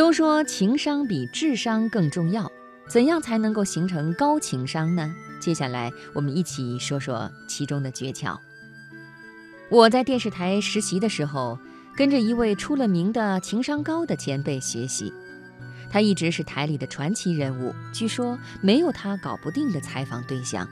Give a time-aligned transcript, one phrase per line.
[0.00, 2.50] 都说情商比智商更重要，
[2.88, 5.14] 怎样才能够形成高情商呢？
[5.38, 8.34] 接下来我们一起说说其中的诀窍。
[9.68, 11.58] 我在电视台实习的时候，
[11.94, 15.12] 跟着一位出了名的情商高的前辈学习，
[15.90, 20.66] 他一直是台里的传奇人物，据说没有他搞不定的采访对象。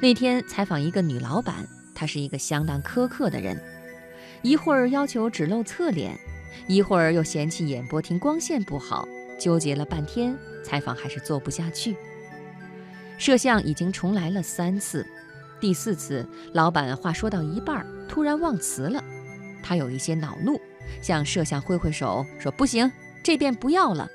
[0.00, 1.64] 那天采访一个女老板，
[1.94, 3.56] 她是一个相当苛刻的人，
[4.42, 6.18] 一会儿要求只露侧脸，
[6.66, 9.06] 一会儿又嫌弃演播厅光线不好，
[9.38, 11.96] 纠结了半天，采访还是做不下去。
[13.18, 15.06] 摄像已经重来了三次，
[15.60, 19.02] 第四次，老板话说到一半，突然忘词了，
[19.62, 20.60] 他有一些恼怒，
[21.00, 22.90] 向摄像挥挥手说：“不行，
[23.22, 24.08] 这遍不要了。”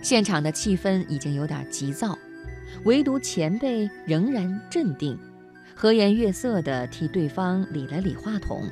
[0.00, 2.18] 现场的气氛已经有点急躁。
[2.84, 5.18] 唯独前辈仍然镇定，
[5.74, 8.62] 和颜悦色地替对方理了理话筒，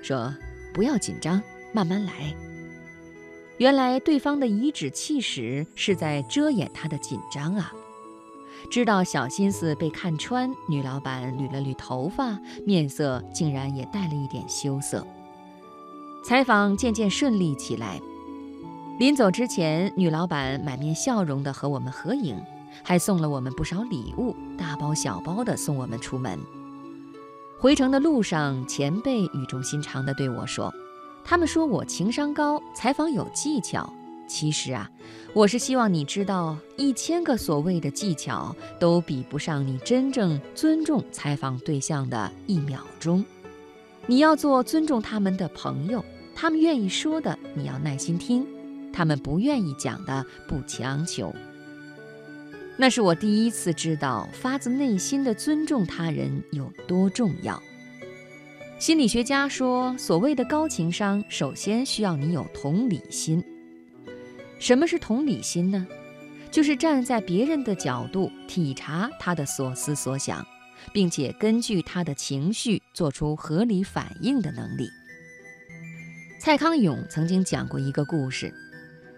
[0.00, 0.32] 说
[0.76, 2.12] ：“不要紧张，慢慢来。”
[3.56, 7.72] 原来对方的颐指气使是在遮掩他的紧张啊！
[8.70, 15.06] 知道小心思被看穿，女老板捋了捋头发，面色竟然也带了一点羞涩。
[16.22, 17.98] 采访渐渐顺利起来，
[18.98, 22.38] 临走之前，女老板满面笑容地和我们合影。
[22.82, 26.38] 还送了我们不少礼物，大包小包的送我们出门。
[27.66, 30.72] 回程的路上，前辈语重心长地对我说
[31.26, 33.92] ：“他们说我情商高，采访有技巧。
[34.28, 34.88] 其实啊，
[35.34, 43.24] 我是希望你知道，一千个所谓的技巧都比不上你真正尊重采访对象的一秒钟。
[44.06, 46.04] 你要做尊重他们的朋友，
[46.36, 48.46] 他们愿意说的你要耐心听，
[48.92, 51.34] 他们不愿意讲的不强求。”
[52.78, 57.62] 那是我第一次知道发自内心的尊重他人有多重要。
[58.78, 63.42] 心理学家说，所谓的高情商，首先需要你有同理心。
[64.58, 65.86] 什么是同理心呢？
[66.50, 70.46] 就是站在别人的角度体察他的所思所想，
[70.92, 74.90] 并且根据他的情绪做出合理反应的能力。
[76.38, 78.52] 蔡康永曾经讲过一个故事：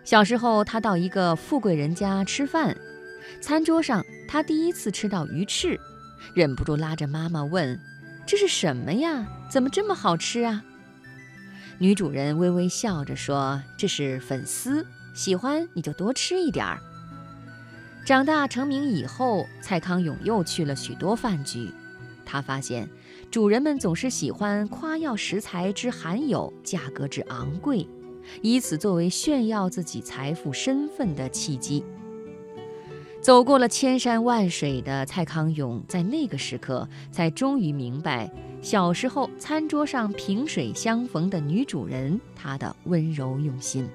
[0.04, 2.77] 小时候，他到一个富贵人家吃饭。
[3.41, 5.78] 餐桌上，他第一次吃到鱼翅，
[6.34, 7.78] 忍不住拉着妈妈问
[8.27, 9.27] ：“这是什么呀？
[9.50, 10.65] 怎么这么好吃啊？”
[11.78, 14.84] 女主人微微笑着说：“这是粉丝，
[15.15, 16.81] 喜欢你就多吃一点儿。”
[18.05, 21.71] 长大成名以后，蔡康永又去了许多饭局，
[22.25, 22.89] 他发现
[23.31, 27.87] 主人们总是喜欢夸耀食材之罕有、价格之昂贵，
[28.43, 31.84] 以此作为炫耀自己财富身份的契机。
[33.28, 43.87] 走过了千山万水的蔡康永，在那个时刻才终于明白，小时候餐桌上萍水相逢的女主人，她的温柔用心。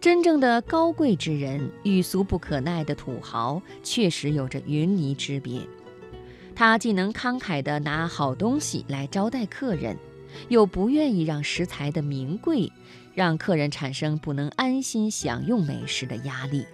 [0.00, 5.60] 真正的高贵之人与俗不可耐的土豪，确实有着云泥之别。
[6.56, 9.96] 他既能慷慨地拿好东西来招待客人，
[10.48, 12.72] 又不愿意让食材的名贵，
[13.14, 16.66] 让客人产生不能安心享用美食的压力。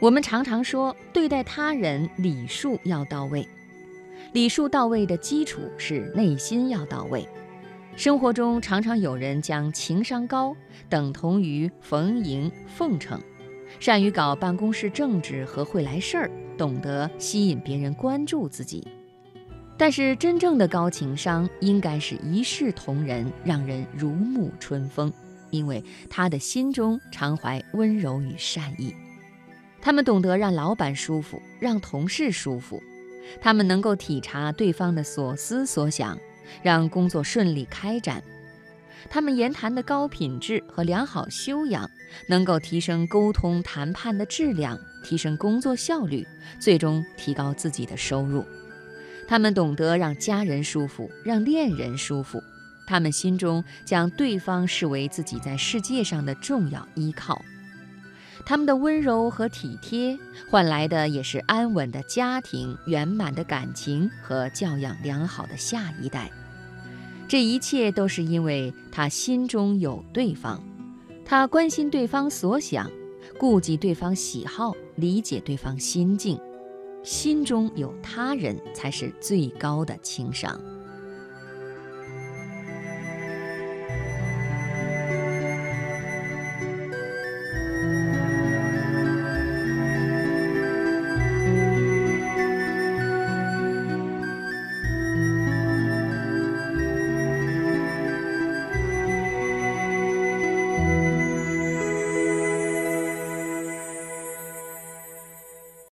[0.00, 3.46] 我们常常说，对待他人礼数要到位。
[4.32, 7.28] 礼数到位的基础是内心要到位。
[7.96, 10.56] 生活中常常有人将情商高
[10.88, 13.20] 等同于逢迎奉承，
[13.78, 18.88] 善于搞办公室政治和会来事儿，懂得吸引别人关注自己。
[19.76, 25.12] 但是，真正的高情商应该是一视同仁，让人如沐春风，
[25.50, 28.94] 因为他的心中常怀温柔与善意。
[29.82, 32.78] 他们懂得让老板舒服，让同事舒服；
[33.40, 36.18] 他们能够体察对方的所思所想，
[36.62, 38.20] 让工作顺利开展；
[39.08, 41.88] 他们言谈的高品质和良好修养，
[42.28, 46.26] 能够提升沟通谈判的质量，提升工作效率，
[46.58, 48.44] 最终提高自己的收入。
[49.26, 52.38] 他们懂得让家人舒服，让恋人舒服；
[52.86, 57.40] 他们心中将对方视为自己在世界上的重要依靠。
[58.50, 60.18] 他们的温柔和体贴，
[60.50, 66.28] 换来的也是安稳的家庭、圆满的感情和教养良好的下一代。
[67.28, 70.60] 这一切都是因为他心中有对方，
[71.24, 72.90] 他关心对方所想，
[73.38, 76.36] 顾及对方喜好，理解对方心境，
[77.04, 80.60] 心中有他人才是最高的情商。